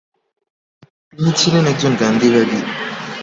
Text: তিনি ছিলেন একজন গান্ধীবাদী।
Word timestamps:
তিনি 1.09 1.31
ছিলেন 1.35 1.63
একজন 1.67 1.93
গান্ধীবাদী। 1.95 2.59